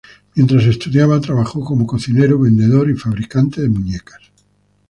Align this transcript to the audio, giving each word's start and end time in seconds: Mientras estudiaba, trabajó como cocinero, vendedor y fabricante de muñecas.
Mientras 0.33 0.63
estudiaba, 0.65 1.21
trabajó 1.21 1.63
como 1.63 1.85
cocinero, 1.85 2.39
vendedor 2.39 2.89
y 2.89 2.95
fabricante 2.97 3.61
de 3.61 3.69
muñecas. 3.69 4.17